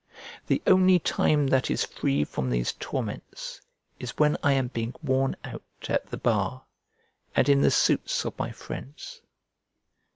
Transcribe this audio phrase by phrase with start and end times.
[0.47, 3.61] The only time that is free from these torments
[3.99, 6.63] is when I am being worn out at the bar,
[7.35, 9.21] and in the suits of my friends.